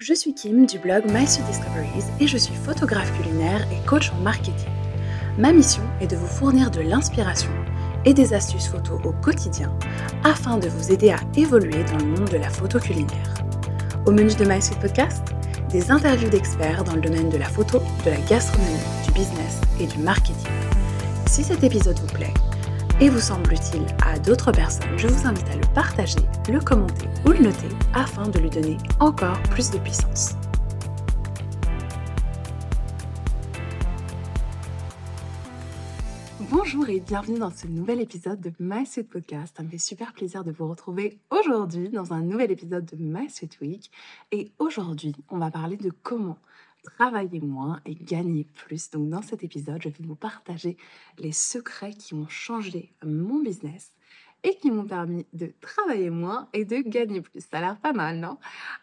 [0.00, 4.20] Je suis Kim du blog My Discoveries et je suis photographe culinaire et coach en
[4.20, 4.70] marketing.
[5.36, 7.50] Ma mission est de vous fournir de l'inspiration
[8.04, 9.76] et des astuces photos au quotidien
[10.22, 13.34] afin de vous aider à évoluer dans le monde de la photo culinaire.
[14.06, 15.34] Au menu de My Podcast,
[15.68, 19.88] des interviews d'experts dans le domaine de la photo, de la gastronomie, du business et
[19.88, 20.52] du marketing.
[21.26, 22.34] Si cet épisode vous plaît,
[23.00, 27.06] et vous semble utile à d'autres personnes, je vous invite à le partager, le commenter
[27.24, 30.34] ou le noter afin de lui donner encore plus de puissance.
[36.50, 39.54] Bonjour et bienvenue dans ce nouvel épisode de My Sweet Podcast.
[39.56, 43.30] Ça me fait super plaisir de vous retrouver aujourd'hui dans un nouvel épisode de My
[43.30, 43.90] Sweet Week.
[44.32, 46.38] Et aujourd'hui, on va parler de comment
[46.90, 48.90] travailler moins et gagner plus.
[48.90, 50.76] Donc dans cet épisode, je vais vous partager
[51.18, 53.92] les secrets qui ont changé mon business
[54.42, 57.40] et qui m'ont permis de travailler moins et de gagner plus.
[57.40, 58.38] Ça a l'air pas mal, non?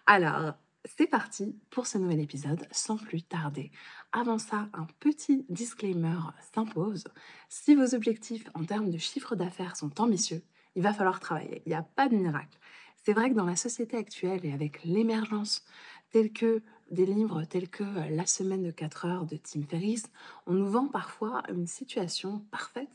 [0.06, 0.54] Alors,
[0.86, 3.72] c'est parti pour ce nouvel épisode sans plus tarder.
[4.12, 6.20] Avant ça, un petit disclaimer
[6.54, 7.06] s'impose.
[7.50, 10.44] Si vos objectifs en termes de chiffre d'affaires sont ambitieux,
[10.76, 11.64] il va falloir travailler.
[11.66, 12.60] Il n'y a pas de miracle.
[13.06, 15.64] C'est vrai que dans la société actuelle et avec l'émergence
[16.10, 20.06] telle que des livres tels que euh, La semaine de 4 heures de Tim Ferriss,
[20.48, 22.90] on nous vend parfois une situation parfaite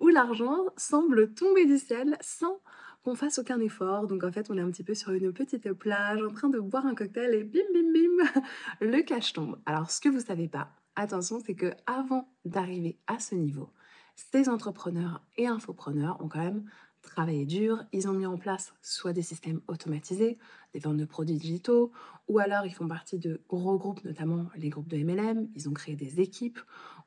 [0.00, 2.58] où l'argent semble tomber du ciel sans
[3.04, 4.08] qu'on fasse aucun effort.
[4.08, 6.58] Donc en fait, on est un petit peu sur une petite plage en train de
[6.58, 8.42] boire un cocktail et bim bim bim,
[8.80, 9.60] le cash tombe.
[9.64, 13.70] Alors ce que vous savez pas, attention, c'est que avant d'arriver à ce niveau,
[14.16, 16.64] ces entrepreneurs et infopreneurs ont quand même
[17.02, 20.38] travaillé dur, ils ont mis en place soit des systèmes automatisés,
[20.72, 21.92] des ventes de produits digitaux,
[22.28, 25.72] ou alors ils font partie de gros groupes, notamment les groupes de MLM, ils ont
[25.72, 26.60] créé des équipes,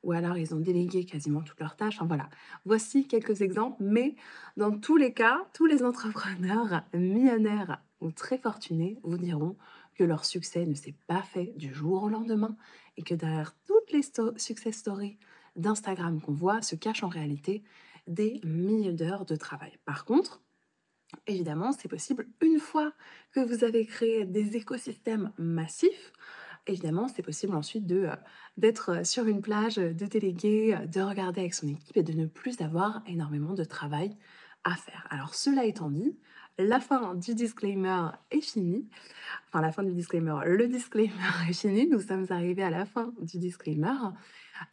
[0.04, 1.96] ou alors ils ont délégué quasiment toutes leurs tâches.
[1.96, 2.30] Enfin voilà,
[2.66, 4.16] voici quelques exemples, mais
[4.58, 9.56] dans tous les cas, tous les entrepreneurs millionnaires ou très fortunés vous diront
[9.96, 12.56] que leur succès ne s'est pas fait du jour au lendemain
[12.98, 14.04] et que derrière toutes les
[14.38, 15.18] success stories
[15.56, 17.64] d'Instagram qu'on voit se cachent en réalité
[18.08, 19.78] des milliers d'heures de travail.
[19.86, 20.42] Par contre,
[21.28, 22.94] évidemment, c'est possible une fois
[23.32, 26.12] que vous avez créé des écosystèmes massifs.
[26.68, 28.16] Évidemment, c'est possible ensuite de euh,
[28.58, 32.62] d'être sur une plage, de déléguer, de regarder avec son équipe et de ne plus
[32.62, 34.18] avoir énormément de travail
[34.64, 35.06] à faire.
[35.10, 36.18] Alors cela étant dit,
[36.58, 38.88] la fin du disclaimer est finie.
[39.48, 41.12] Enfin, la fin du disclaimer, le disclaimer
[41.50, 41.88] est fini.
[41.88, 43.96] Nous sommes arrivés à la fin du disclaimer.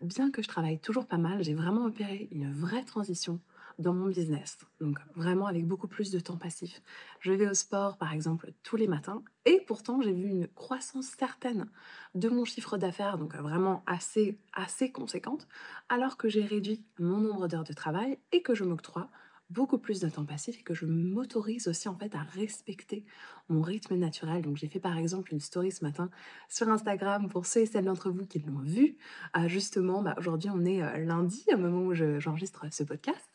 [0.01, 3.41] Bien que je travaille toujours pas mal, j'ai vraiment opéré une vraie transition
[3.79, 4.59] dans mon business.
[4.81, 6.83] Donc vraiment avec beaucoup plus de temps passif.
[7.21, 11.07] Je vais au sport par exemple tous les matins et pourtant j'ai vu une croissance
[11.07, 11.67] certaine
[12.15, 15.49] de mon chiffre d'affaires, donc vraiment assez assez conséquente,
[15.89, 19.09] alors que j'ai réduit mon nombre d'heures de travail et que je m'octroie
[19.53, 23.05] beaucoup plus de temps passif et que je m'autorise aussi en fait à respecter
[23.49, 24.43] mon rythme naturel.
[24.43, 26.11] Donc j'ai fait par exemple une story ce matin
[26.49, 28.97] sur Instagram pour ceux et celles d'entre vous qui l'ont vu.
[29.37, 33.29] Euh, justement, bah, aujourd'hui on est euh, lundi au moment où j'enregistre ce podcast.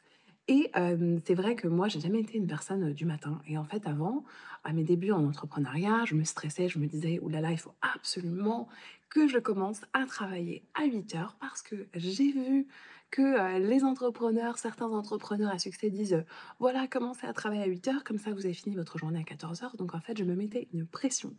[0.50, 3.41] Et euh, c'est vrai que moi, j'ai jamais été une personne du matin.
[3.47, 4.23] Et en fait, avant,
[4.63, 7.59] à mes débuts en entrepreneuriat, je me stressais, je me disais, oulala, là là, il
[7.59, 8.69] faut absolument
[9.09, 12.67] que je commence à travailler à 8 heures parce que j'ai vu
[13.12, 16.23] que euh, les entrepreneurs, certains entrepreneurs à succès disent euh,
[16.59, 19.23] voilà, commencez à travailler à 8 heures, comme ça vous avez fini votre journée à
[19.23, 19.78] 14 heures.
[19.78, 21.35] Donc en fait, je me mettais une pression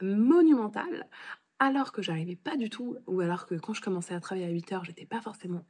[0.00, 1.08] monumentale
[1.58, 4.50] alors que j'arrivais pas du tout, ou alors que quand je commençais à travailler à
[4.50, 5.64] 8 heures, j'étais pas forcément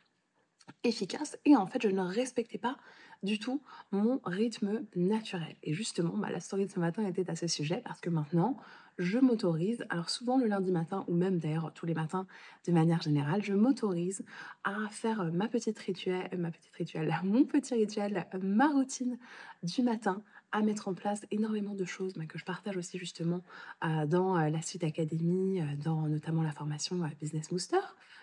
[0.85, 2.77] efficace et en fait je ne respectais pas
[3.23, 3.63] du tout
[3.93, 5.55] mon rythme naturel.
[5.63, 8.57] Et justement, bah, la story de ce matin était à ce sujet parce que maintenant,
[8.99, 12.27] je m'autorise, alors souvent le lundi matin ou même d'ailleurs tous les matins
[12.67, 14.25] de manière générale, je m'autorise
[14.65, 19.19] à faire euh, ma petite rituel, ma petite rituel, mon petit rituel, ma routine
[19.63, 20.23] du matin
[20.53, 23.43] à mettre en place énormément de choses bah, que je partage aussi justement
[23.85, 27.81] euh, dans euh, la Suite Academy, dans notamment la formation Business Booster.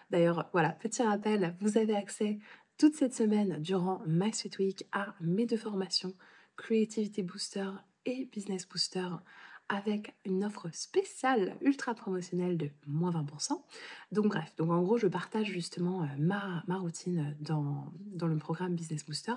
[0.09, 2.39] D'ailleurs, voilà, petit rappel, vous avez accès
[2.77, 6.13] toute cette semaine durant My Sweet Week à mes deux formations
[6.55, 7.69] Creativity Booster
[8.05, 9.07] et Business Booster
[9.69, 13.61] avec une offre spéciale ultra promotionnelle de moins 20%.
[14.11, 18.37] Donc bref, donc en gros, je partage justement euh, ma, ma routine dans, dans le
[18.37, 19.35] programme Business Booster.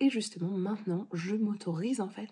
[0.00, 2.30] Et justement, maintenant, je m'autorise en fait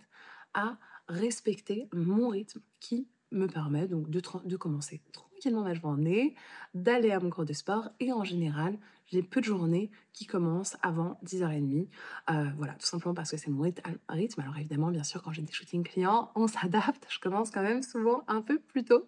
[0.55, 0.79] à
[1.09, 6.35] respecter mon rythme qui me permet donc de, commencer tranquillement ma journée,
[6.75, 10.77] d'aller à mon cours de sport et en général, j'ai peu de journées qui commencent
[10.83, 11.89] avant 10h30.
[12.31, 13.63] Euh, voilà, tout simplement parce que c'est mon
[14.09, 14.41] rythme.
[14.41, 17.07] Alors évidemment, bien sûr, quand j'ai des shootings clients, on s'adapte.
[17.09, 19.07] Je commence quand même souvent un peu plus tôt.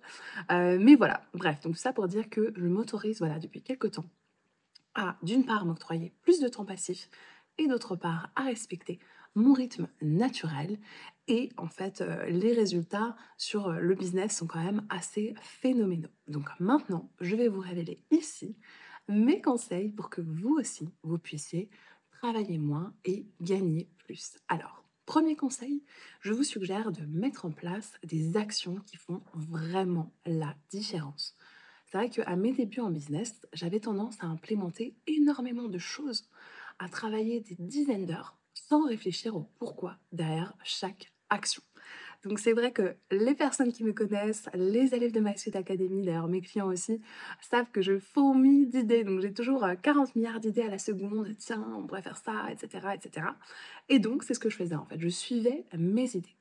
[0.51, 4.07] Euh, mais voilà, bref, donc ça pour dire que je m'autorise voilà, depuis quelques temps
[4.95, 7.09] à, d'une part, m'octroyer plus de temps passif
[7.59, 8.99] et d'autre part, à respecter
[9.35, 10.79] mon rythme naturel
[11.29, 16.11] Et en fait, euh, les résultats sur euh, le business sont quand même assez phénoménaux.
[16.27, 18.57] Donc maintenant, je vais vous révéler ici
[19.09, 21.71] mes conseils pour que vous aussi, vous puissiez
[22.11, 24.39] travailler moins et gagner plus.
[24.49, 25.85] Alors, premier conseil,
[26.21, 31.37] je vous suggère de mettre en place des actions qui font vraiment la différence.
[31.87, 36.29] C'est vrai qu'à mes débuts en business, j'avais tendance à implémenter énormément de choses,
[36.79, 41.12] à travailler des dizaines d'heures sans réfléchir au pourquoi derrière chaque
[42.25, 46.05] Donc c'est vrai que les personnes qui me connaissent, les élèves de My Suite Academy,
[46.05, 47.01] d'ailleurs mes clients aussi,
[47.41, 49.03] savent que je fourmille d'idées.
[49.03, 51.35] Donc j'ai toujours 40 euh, milliards d'idées à la seconde.
[51.39, 53.27] Tiens, on pourrait faire ça, etc., etc.
[53.89, 55.01] Et donc c'est ce que je faisais en fait.
[55.01, 56.37] Je suivais mes idées.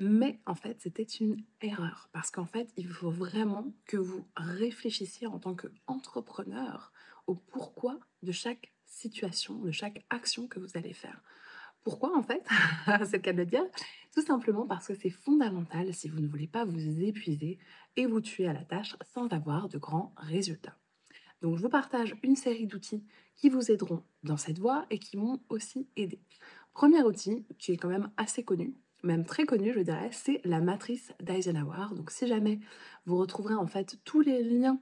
[0.00, 5.26] Mais en fait, c'était une erreur parce qu'en fait, il faut vraiment que vous réfléchissiez
[5.26, 6.92] en tant qu'entrepreneur
[7.26, 11.20] au pourquoi de chaque situation, de chaque action que vous allez faire.
[11.82, 12.44] Pourquoi en fait?
[13.04, 13.64] C'est le cas de le dire.
[14.16, 17.58] Tout simplement parce que c'est fondamental si vous ne voulez pas vous épuiser
[17.96, 20.78] et vous tuer à la tâche sans avoir de grands résultats.
[21.42, 23.04] Donc je vous partage une série d'outils
[23.34, 26.18] qui vous aideront dans cette voie et qui m'ont aussi aidé.
[26.72, 30.62] Premier outil qui est quand même assez connu, même très connu, je dirais, c'est la
[30.62, 31.94] matrice d'Eisenhower.
[31.94, 32.58] Donc, si jamais
[33.04, 34.80] vous retrouverez en fait tous les liens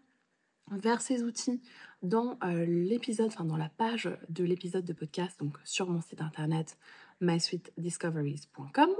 [0.70, 1.60] vers ces outils
[2.02, 6.20] dans euh, l'épisode, enfin dans la page de l'épisode de podcast, donc sur mon site
[6.20, 6.78] internet
[7.24, 8.90] mysuitediscoveries.com.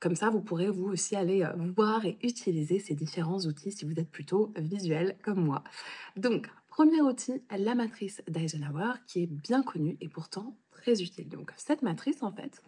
[0.00, 3.84] Comme ça, vous pourrez vous aussi aller euh, voir et utiliser ces différents outils si
[3.84, 5.64] vous êtes plutôt visuel comme moi.
[6.16, 11.28] Donc, premier outil, la matrice d'Eisenhower, qui est bien connue et pourtant très utile.
[11.28, 12.62] Donc, cette matrice, en fait,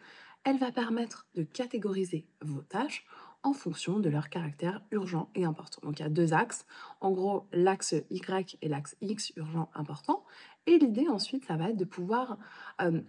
[0.44, 3.04] elle va permettre de catégoriser vos tâches
[3.42, 5.80] en fonction de leur caractère urgent et important.
[5.82, 6.66] Donc il y a deux axes,
[7.00, 10.24] en gros l'axe Y et l'axe X urgent important.
[10.66, 12.38] Et l'idée ensuite, ça va être de pouvoir,
[12.82, 13.00] euh,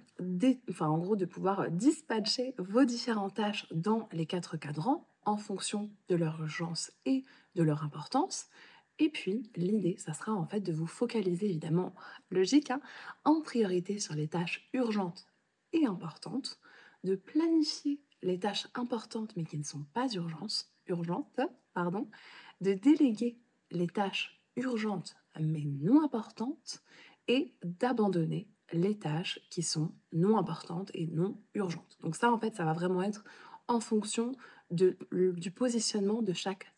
[0.69, 5.91] enfin en gros, de pouvoir dispatcher vos différentes tâches dans les quatre cadrans en fonction
[6.07, 7.23] de leur urgence et
[7.55, 8.47] de leur importance.
[8.99, 11.93] Et puis, l'idée, ça sera en fait de vous focaliser, évidemment,
[12.29, 12.81] logique, hein,
[13.23, 15.27] en priorité sur les tâches urgentes
[15.73, 16.59] et importantes,
[17.03, 21.39] de planifier les tâches importantes mais qui ne sont pas urgentes, urgentes
[21.73, 22.09] pardon,
[22.61, 23.39] de déléguer
[23.71, 26.83] les tâches urgentes mais non importantes
[27.27, 31.97] et d'abandonner les tâches qui sont non importantes et non urgentes.
[32.01, 33.23] Donc ça, en fait, ça va vraiment être
[33.67, 34.33] en fonction
[34.69, 36.73] du positionnement de chaque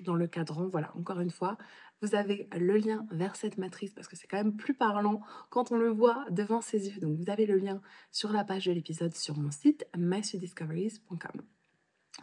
[0.00, 0.68] dans le cadran.
[0.68, 1.56] Voilà, encore une fois,
[2.02, 5.20] vous avez le lien vers cette matrice parce que c'est quand même plus parlant
[5.50, 7.00] quand on le voit devant ses yeux.
[7.00, 7.80] Donc vous avez le lien
[8.10, 11.42] sur la page de l'épisode sur mon site mysudiscoveries.com.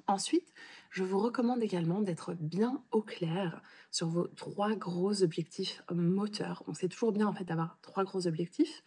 [0.08, 0.54] Ensuite,
[0.90, 3.62] je vous recommande également d'être bien au clair
[3.92, 6.64] sur vos trois gros objectifs moteurs.
[6.68, 8.84] On sait toujours bien en fait d'avoir trois gros objectifs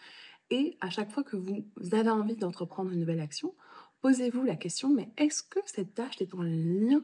[0.50, 3.54] et à chaque fois que vous avez envie d'entreprendre une nouvelle action,
[4.00, 7.02] posez-vous la question mais est-ce que cette tâche est en lien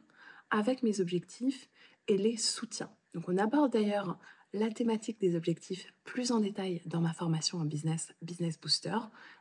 [0.52, 1.68] avec mes objectifs
[2.06, 4.18] et les soutiens donc on aborde d'ailleurs
[4.54, 8.96] la thématique des objectifs plus en détail dans ma formation en business, Business Booster.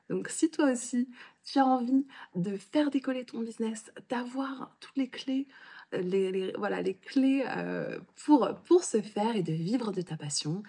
[0.10, 1.10] Donc si toi aussi
[1.44, 2.06] tu as envie
[2.36, 5.48] de faire décoller ton business, d'avoir toutes les clés,
[5.94, 10.16] euh, les, voilà, les clés euh, pour, pour ce faire et de vivre de ta
[10.16, 10.64] passion,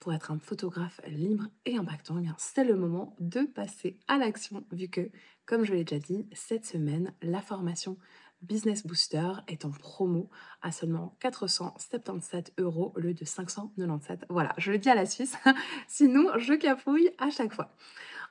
[0.00, 4.64] pour être un photographe libre et impactant, eh c'est le moment de passer à l'action
[4.70, 5.10] vu que,
[5.46, 7.96] comme je l'ai déjà dit, cette semaine, la formation
[8.44, 10.28] Business Booster est en promo
[10.60, 14.26] à seulement 477 euros au lieu de 597.
[14.28, 15.36] Voilà, je le dis à la Suisse,
[15.88, 17.70] sinon je cafouille à chaque fois.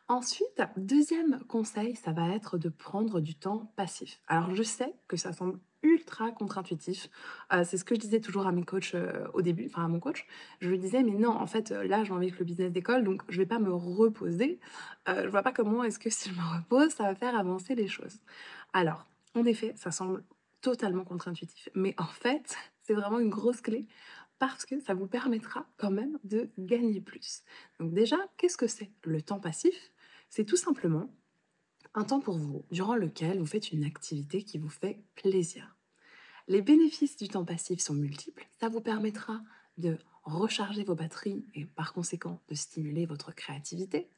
[0.08, 4.20] Ensuite, deuxième conseil, ça va être de prendre du temps passif.
[4.28, 7.10] Alors je sais que ça semble ultra contre-intuitif.
[7.52, 9.88] Euh, c'est ce que je disais toujours à mes coachs euh, au début, enfin à
[9.88, 10.26] mon coach.
[10.60, 13.04] Je lui disais, mais non, en fait, euh, là, j'ai envie que le business décolle,
[13.04, 14.60] donc je vais pas me reposer.
[15.08, 17.88] je vois pas comment est-ce que si je me repose, ça va faire avancer les
[17.88, 18.20] choses.
[18.72, 19.06] Alors,
[19.36, 20.24] en effet, ça semble
[20.62, 21.70] totalement contre-intuitif.
[21.76, 23.88] Mais en fait, c'est vraiment une grosse clé
[24.40, 27.44] parce que ça vous permettra quand même de gagner plus.
[27.80, 28.92] Donc déjà, qu'est-ce que c'est?
[29.04, 29.92] Le temps passif
[30.30, 31.10] C'est tout simplement
[31.94, 35.78] un temps pour vous durant lequel vous faites une activité qui vous fait plaisir.
[36.48, 38.46] Les bénéfices du temps passif sont multiples.
[38.60, 39.42] Ça vous permettra
[39.78, 44.10] de recharger vos batteries et par conséquent de stimuler votre créativité.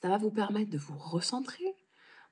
[0.00, 1.74] Ça va vous permettre de vous recentrer,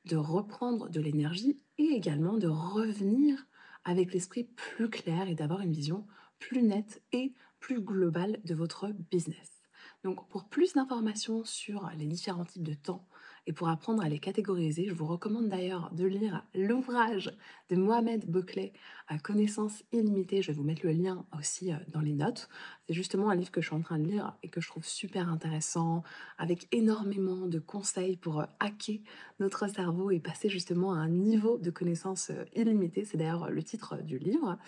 [0.04, 3.46] de reprendre de l'énergie et également de revenir
[3.84, 6.06] avec l'esprit plus clair et d'avoir une vision
[6.38, 9.60] plus nette et plus globale de votre business.
[10.02, 13.06] Donc pour plus d'informations sur les différents types de temps
[13.46, 17.36] Et pour apprendre à les catégoriser, je vous recommande d'ailleurs de lire l'ouvrage
[17.68, 18.72] de Mohamed Boclet,
[19.08, 20.42] à Connaissance illimitée.
[20.42, 22.48] Je vais vous mettre le lien aussi euh, dans les notes.
[22.90, 24.84] C'est justement un livre que je suis en train de lire et que je trouve
[24.84, 26.02] super intéressant,
[26.38, 28.98] avec énormément de conseils pour euh, hacker
[29.38, 33.04] notre cerveau et passer justement à un niveau de connaissance euh, illimité.
[33.04, 34.58] C'est d'ailleurs le titre du livre.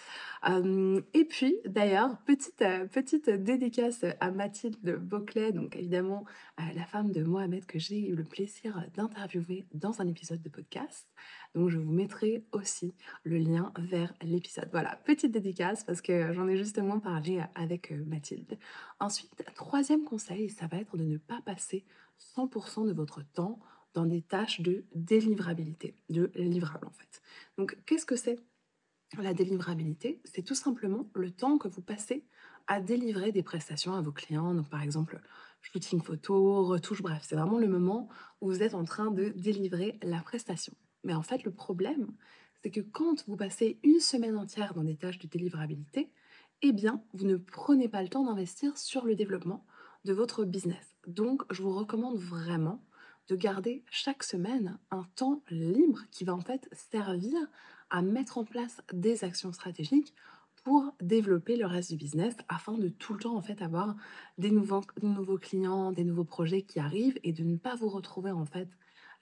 [0.46, 6.24] et puis, d'ailleurs, petite, petite dédicace à Mathilde Boclet, donc évidemment
[6.58, 11.08] la femme de Mohamed que j'ai eu le plaisir d'interviewer dans un épisode de podcast.
[11.54, 12.94] Donc je vous mettrai aussi
[13.24, 14.68] le lien vers l'épisode.
[14.72, 18.58] Voilà, petite dédicace parce que j'en ai justement parlé avec euh, Mathilde.
[19.00, 21.84] Ensuite, troisième conseil, ça va être de ne pas passer
[22.36, 23.58] 100% de votre temps
[23.94, 27.20] dans des tâches de délivrabilité, de livrable en fait.
[27.58, 28.38] Donc qu'est-ce que c'est
[29.20, 30.22] la délivrabilité?
[30.24, 32.24] C'est tout simplement le temps que vous passez
[32.66, 34.54] à délivrer des prestations à vos clients.
[34.54, 35.20] Donc par exemple,
[35.60, 38.08] shooting photo, retouche, bref, c'est vraiment le moment
[38.40, 40.72] où vous êtes en train de délivrer la prestation.
[41.04, 42.12] Mais en fait, le problème,
[42.62, 46.10] c'est que quand vous passez une semaine entière dans des tâches de délivrabilité,
[46.62, 49.64] eh bien, vous ne prenez pas le temps d'investir sur le développement
[50.04, 50.96] de votre business.
[51.06, 52.84] Donc, je vous recommande vraiment
[53.28, 57.38] de garder chaque semaine un temps libre qui va en fait servir
[57.90, 60.14] à mettre en place des actions stratégiques
[60.64, 63.96] pour développer le reste du business afin de tout le temps en fait avoir
[64.38, 68.30] des nouveaux, nouveaux clients, des nouveaux projets qui arrivent et de ne pas vous retrouver
[68.30, 68.68] en fait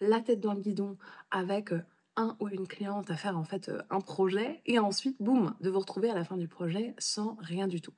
[0.00, 0.96] la tête dans le guidon
[1.30, 1.82] avec euh,
[2.16, 5.70] un ou une cliente à faire en fait euh, un projet et ensuite boum de
[5.70, 7.94] vous retrouver à la fin du projet sans rien du tout.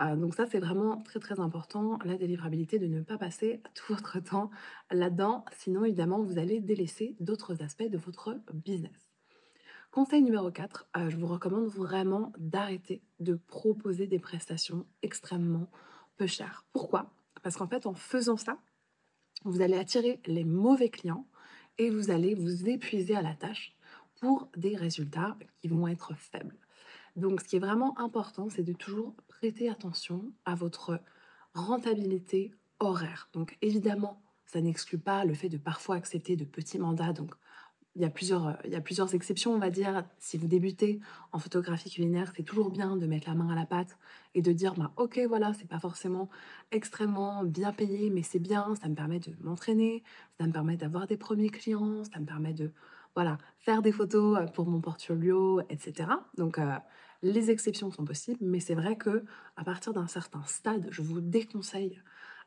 [0.00, 3.92] Euh, donc ça c'est vraiment très très important la délivrabilité de ne pas passer tout
[3.92, 4.50] votre temps
[4.90, 9.06] là-dedans sinon évidemment vous allez délaisser d'autres aspects de votre business.
[9.96, 15.70] Conseil numéro 4, euh, je vous recommande vraiment d'arrêter de proposer des prestations extrêmement
[16.18, 16.66] peu chères.
[16.74, 17.14] Pourquoi?
[17.42, 18.58] Parce qu'en fait, en faisant ça,
[19.44, 21.26] vous allez attirer les mauvais clients
[21.78, 23.74] et vous allez vous épuiser à la tâche
[24.20, 26.56] pour des résultats qui vont être faibles.
[27.16, 31.00] Donc, ce qui est vraiment important, c'est de toujours prêter attention à votre
[31.54, 33.28] rentabilité horaire.
[33.32, 37.14] Donc, évidemment, ça n'exclut pas le fait de parfois accepter de petits mandats.
[37.96, 40.04] Il y, a plusieurs, euh, il y a plusieurs exceptions, on va dire.
[40.18, 41.00] Si vous débutez
[41.32, 43.98] en photographie culinaire, c'est toujours bien de mettre la main à la pâte
[44.34, 46.28] et de dire bah, Ok, voilà, c'est pas forcément
[46.72, 50.02] extrêmement bien payé, mais c'est bien, ça me permet de m'entraîner,
[50.38, 52.70] ça me permet d'avoir des premiers clients, ça me permet de
[53.14, 56.10] voilà, faire des photos euh, pour mon portfolio, etc.
[56.36, 56.76] Donc, euh,
[57.22, 59.24] les exceptions sont possibles, mais c'est vrai que
[59.56, 61.98] à partir d'un certain stade, je vous déconseille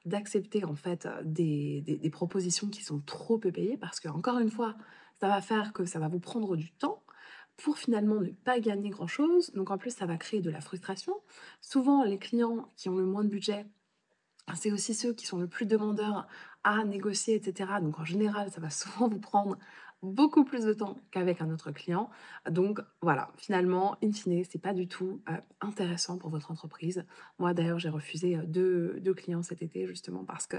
[0.06, 4.39] d'accepter en fait des, des, des, propositions qui sont trop peu payées parce que encore
[4.39, 4.75] une fois,
[5.19, 7.03] ça va faire que ça va vous prendre du temps
[7.57, 9.51] pour finalement ne pas gagner grand-chose.
[9.53, 11.13] Donc en plus, ça va créer de la frustration.
[11.61, 13.65] Souvent, les clients qui ont le moins de budget,
[14.55, 16.27] c'est aussi ceux qui sont le plus demandeurs
[16.63, 17.71] à négocier, etc.
[17.81, 19.57] Donc en général, ça va souvent vous prendre
[20.01, 22.10] beaucoup plus de temps qu'avec un autre client.
[22.50, 27.06] Donc voilà, finalement, in fine, c'est pas du tout euh, intéressant pour votre entreprise.
[27.38, 30.58] Moi d'ailleurs, j'ai refusé euh, deux, deux, clients cet été justement parce que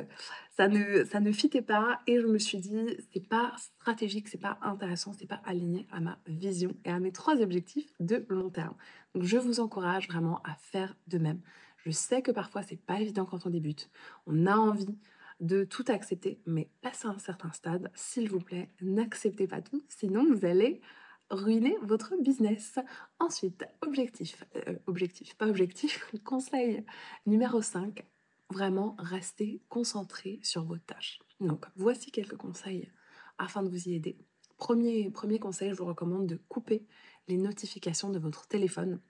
[0.56, 4.40] ça ne, ça ne fitait pas et je me suis dit, c'est pas stratégique, c'est
[4.40, 8.50] pas intéressant, c'est pas aligné à ma vision et à mes trois objectifs de long
[8.50, 8.74] terme.
[9.14, 11.40] Donc je vous encourage vraiment à faire de même.
[11.78, 13.90] Je sais que parfois c'est pas évident quand on débute.
[14.26, 14.98] On a envie
[15.40, 20.26] de tout accepter, mais passé un certain stade, s'il vous plaît, n'acceptez pas tout, sinon
[20.32, 20.80] vous allez
[21.30, 22.78] ruiner votre business.
[23.18, 26.84] Ensuite, objectif, euh, objectif, pas objectif, conseil
[27.26, 28.04] numéro 5,
[28.50, 31.20] vraiment rester concentré sur vos tâches.
[31.40, 32.90] Donc, voici quelques conseils
[33.38, 34.18] afin de vous y aider.
[34.58, 36.86] Premier, premier conseil, je vous recommande de couper
[37.28, 39.00] les notifications de votre téléphone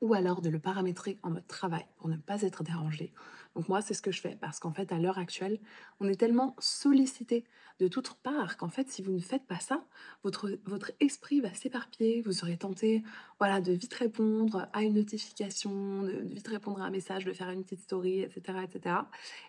[0.00, 3.12] ou alors de le paramétrer en mode travail pour ne pas être dérangé.
[3.54, 5.60] Donc moi, c'est ce que je fais parce qu'en fait, à l'heure actuelle,
[6.00, 7.44] on est tellement sollicité
[7.78, 9.84] de toutes parts qu'en fait, si vous ne faites pas ça,
[10.22, 13.02] votre, votre esprit va s'éparpiller, vous serez tenté
[13.38, 17.50] voilà, de vite répondre à une notification, de, vite répondre à un message, de faire
[17.50, 18.96] une petite story, etc., etc.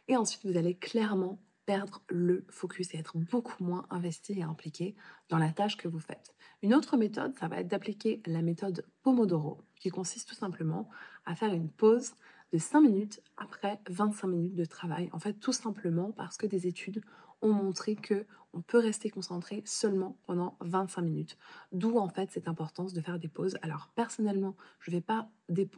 [0.08, 4.96] Et ensuite, vous allez clairement perdre le focus et être beaucoup moins investi et impliqué
[5.30, 6.36] dans la tâche que vous faites.
[6.62, 10.90] Une autre méthode, ça va être d'appliquer la méthode Pomodoro, qui consiste tout simplement
[11.26, 12.14] à faire une pause
[12.52, 15.10] de 5 minutes après 25 minutes de travail.
[15.12, 17.02] En fait, tout simplement parce que des études
[17.42, 21.38] ont montré que on peut rester concentré seulement pendant 25 minutes.
[21.74, 23.58] D'où en fait cette importance de faire des pauses.
[23.62, 25.30] Alors personnellement, je ne vais pas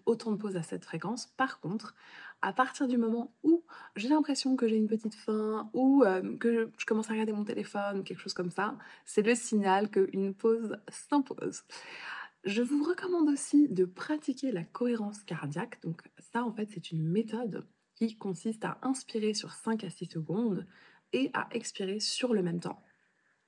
[0.06, 1.28] autant de pauses à cette fréquence.
[1.38, 1.96] Par contre,
[2.42, 3.64] à partir du moment où
[3.96, 7.44] j'ai l'impression que j'ai une petite faim ou euh, que je, commence à regarder mon
[7.44, 11.64] téléphone quelque chose comme ça, c'est le signal qu'une pause s'impose.
[12.44, 15.82] Je vous recommande aussi de pratiquer la cohérence cardiaque.
[15.82, 17.66] Donc ça, en fait, c'est une méthode
[17.96, 20.68] qui consiste à inspirer sur 5 à 6 secondes,
[21.14, 22.82] et à expirer sur le même temps.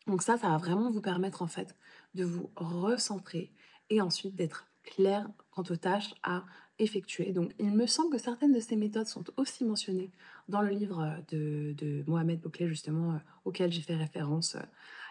[0.07, 1.75] Donc ça, ça va vraiment vous permettre en fait
[2.15, 3.51] de vous recentrer
[3.89, 6.43] et ensuite d'être clair quant aux tâches à
[6.79, 7.31] effectuer.
[7.31, 10.11] Donc il me semble que certaines de ces méthodes sont aussi mentionnées
[10.47, 14.61] dans le livre de, de Mohamed Bouclé justement, euh, auquel j'ai fait référence euh,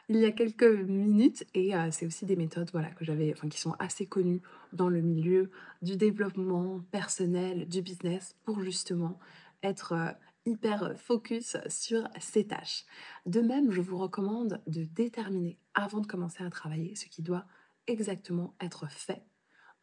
[0.09, 1.45] il y a quelques minutes.
[1.55, 4.89] Et euh, c'est aussi des méthodes voilà, que j'avais, enfin, qui sont assez connues dans
[4.89, 5.51] le milieu
[5.83, 9.19] du développement personnel, du business, pour justement
[9.63, 10.15] être
[10.49, 12.85] hyper focus sur ces tâches.
[13.27, 17.47] De même, je vous recommande de déterminer avant de commencer à travailler ce qui doit
[17.87, 19.23] exactement être fait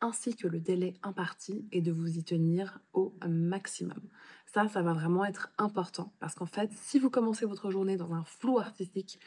[0.01, 4.01] ainsi que le délai imparti et de vous y tenir au maximum.
[4.45, 8.13] Ça, ça va vraiment être important parce qu'en fait, si vous commencez votre journée dans
[8.13, 9.19] un flou artistique,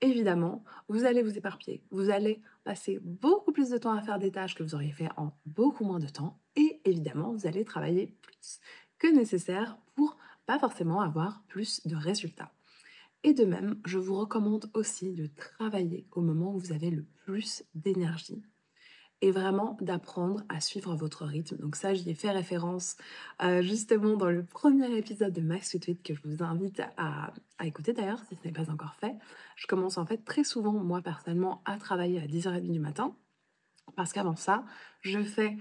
[0.00, 1.82] évidemment, vous allez vous éparpiller.
[1.90, 5.08] Vous allez passer beaucoup plus de temps à faire des tâches que vous auriez fait
[5.16, 8.60] en beaucoup moins de temps et évidemment, vous allez travailler plus
[8.98, 12.52] que nécessaire pour pas forcément avoir plus de résultats.
[13.22, 17.06] Et de même, je vous recommande aussi de travailler au moment où vous avez le
[17.24, 18.42] plus d'énergie
[19.22, 21.56] et vraiment d'apprendre à suivre votre rythme.
[21.56, 22.96] Donc ça, j'y ai fait référence
[23.42, 27.66] euh, justement dans le premier épisode de Max Tweet que je vous invite à, à
[27.66, 29.14] écouter d'ailleurs si ce n'est pas encore fait.
[29.56, 33.16] Je commence en fait très souvent, moi personnellement, à travailler à 10h30 du matin.
[33.96, 34.64] Parce qu'avant ça,
[35.04, 35.56] je fais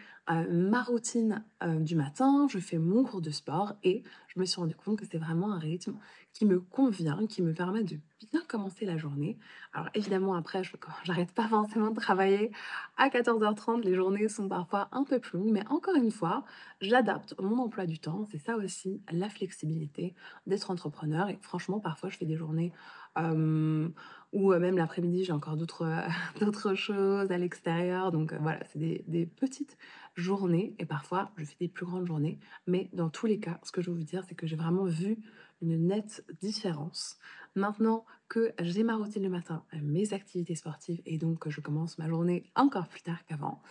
[0.50, 4.74] ma routine du matin, je fais mon cours de sport et je me suis rendu
[4.74, 5.96] compte que c'est vraiment un rythme
[6.34, 7.98] qui me convient, qui me permet de
[8.32, 9.38] bien commencer la journée.
[9.74, 10.72] Alors évidemment, après, je
[11.04, 12.52] j'arrête pas forcément de travailler
[12.98, 16.44] à 14h30, les journées sont parfois un peu plus longues, mais encore une fois,
[16.82, 18.26] j'adapte mon emploi du temps.
[18.32, 20.16] C'est ça aussi la flexibilité
[20.48, 21.30] d'être entrepreneur.
[21.30, 22.72] Et franchement, parfois, je fais des journées
[23.18, 23.90] euh,
[24.32, 25.58] ou même l'après-midi, j'ai encore
[26.40, 28.12] d'autres choses à l'extérieur.
[28.12, 29.78] Donc voilà, c'est des, petites
[30.16, 32.40] journées et parfois je fais des plus grandes journées.
[32.68, 34.86] Mais dans tous les cas, ce que je veux vous dire, c'est que j'ai vraiment
[34.86, 35.18] vu
[35.62, 37.18] une nette différence.
[37.56, 41.98] Maintenant que j'ai ma routine le matin, mes activités sportives et donc que je commence
[41.98, 43.62] ma journée encore plus tard qu'avant,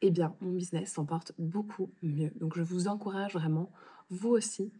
[0.00, 2.32] eh bien mon business s'en porte beaucoup mieux.
[2.36, 3.72] Donc je vous encourage vraiment,
[4.10, 4.72] vous aussi,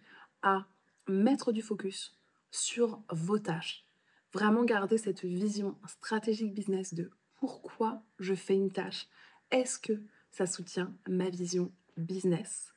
[0.43, 0.67] à
[1.09, 2.17] mettre du focus
[2.51, 3.87] sur vos tâches
[4.33, 9.07] Vraiment garder cette vision stratégique business de pourquoi je fais une tâche.
[9.51, 10.01] Est-ce que
[10.33, 12.75] ça soutient ma vision business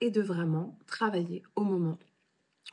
[0.00, 1.98] Et de vraiment travailler au moment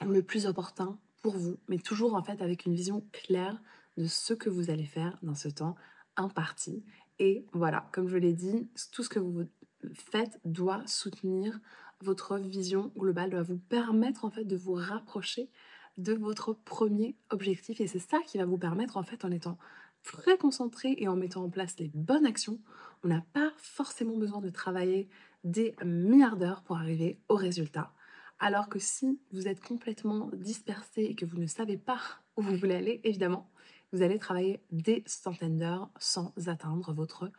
[0.05, 3.59] le plus opportun pour vous, mais toujours en fait avec une vision claire
[3.97, 5.75] de ce que vous allez faire dans ce temps
[6.17, 6.83] imparti.
[7.17, 9.45] Et voilà, comme je l'ai dit, tout ce que vous
[9.93, 11.59] faites doit soutenir
[12.01, 15.49] votre vision globale, doit vous permettre en fait de vous rapprocher
[15.97, 17.79] de votre premier objectif.
[17.79, 19.57] Et c'est ça qui va vous permettre, en fait, en étant
[20.05, 22.59] très concentré et en mettant en place les bonnes actions,
[23.03, 25.09] on n'a pas forcément besoin de travailler
[25.43, 27.91] des milliards d'heures pour arriver au résultat.
[28.39, 31.99] Alors que si vous êtes complètement dispersé et que vous ne savez pas
[32.37, 33.49] où vous voulez aller, évidemment,
[33.93, 37.31] vous allez travailler des centaines d'heures sans atteindre votre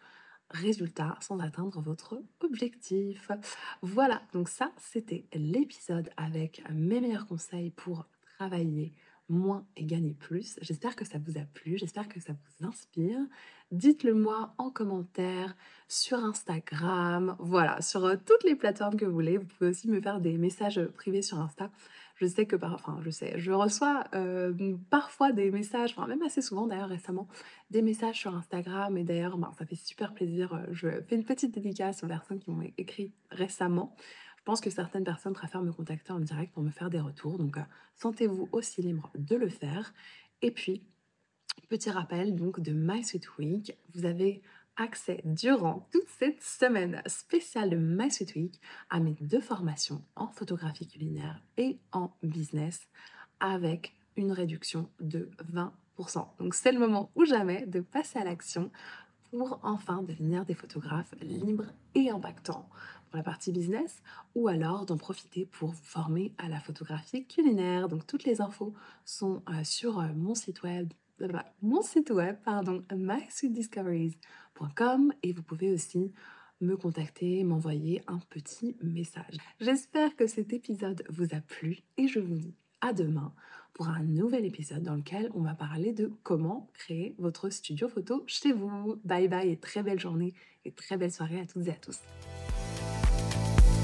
[0.50, 3.30] résultat, sans atteindre votre objectif.
[3.82, 8.06] Voilà, donc ça, c'était l'épisode avec mes meilleurs conseils pour
[8.38, 8.94] travailler
[9.28, 10.58] moins et gagner plus.
[10.62, 13.18] J'espère que ça vous a plu, j'espère que ça vous inspire.
[13.72, 15.56] Dites-le moi en commentaire
[15.88, 19.38] sur Instagram, voilà, sur euh, toutes les plateformes que vous voulez.
[19.38, 21.70] Vous pouvez aussi me faire des messages privés sur Insta.
[22.14, 26.22] Je sais que, par, enfin, je sais, je reçois euh, parfois des messages, enfin même
[26.22, 27.28] assez souvent d'ailleurs récemment,
[27.70, 30.64] des messages sur Instagram et d'ailleurs, ben, ça fait super plaisir.
[30.70, 33.94] Je fais une petite dédicace aux personnes qui m'ont écrit récemment
[34.46, 37.36] pense que certaines personnes préfèrent me contacter en direct pour me faire des retours.
[37.36, 37.62] Donc, euh,
[37.96, 39.92] sentez-vous aussi libre de le faire.
[40.40, 40.84] Et puis,
[41.68, 43.76] petit rappel donc de My Sweet Week.
[43.94, 44.42] Vous avez
[44.76, 50.28] accès durant toute cette semaine spéciale de My Sweet Week à mes deux formations en
[50.28, 52.86] photographie culinaire et en business
[53.40, 55.28] avec une réduction de
[55.98, 56.28] 20%.
[56.38, 58.70] Donc c'est le moment ou jamais de passer à l'action
[59.62, 62.68] enfin devenir des photographes libres et impactants
[63.08, 64.02] pour la partie business
[64.34, 67.88] ou alors d'en profiter pour former à la photographie culinaire.
[67.88, 68.72] Donc toutes les infos
[69.04, 71.28] sont euh, sur euh, mon site web euh,
[71.62, 76.12] mon site web, pardon, mysweetdiscoveries.com et vous pouvez aussi
[76.60, 79.38] me contacter, m'envoyer un petit message.
[79.60, 83.32] J'espère que cet épisode vous a plu et je vous dis à demain
[83.76, 88.24] pour un nouvel épisode dans lequel on va parler de comment créer votre studio photo
[88.26, 88.98] chez vous.
[89.04, 90.32] Bye bye et très belle journée
[90.64, 91.98] et très belle soirée à toutes et à tous.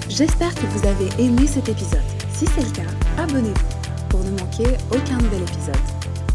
[0.09, 2.00] J'espère que vous avez aimé cet épisode.
[2.33, 5.76] Si c'est le cas, abonnez-vous pour ne manquer aucun nouvel épisode.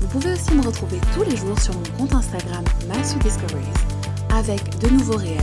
[0.01, 2.63] Vous pouvez aussi me retrouver tous les jours sur mon compte Instagram
[3.23, 3.65] Discoveries
[4.29, 5.41] avec de nouveaux réels,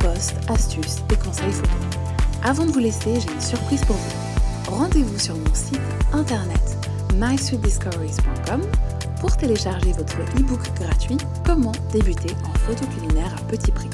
[0.00, 1.98] posts, astuces et conseils photos.
[2.42, 4.70] Avant de vous laisser, j'ai une surprise pour vous.
[4.70, 5.80] Rendez-vous sur mon site
[6.12, 6.83] internet
[7.18, 8.62] mysweetdiscoveries.com
[9.20, 13.90] pour télécharger votre e-book gratuit Comment débuter en photo culinaire à petit prix.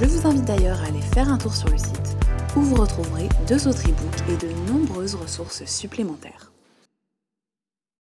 [0.00, 2.16] Je vous invite d'ailleurs à aller faire un tour sur le site
[2.56, 6.53] où vous retrouverez deux autres e-books et de nombreuses ressources supplémentaires.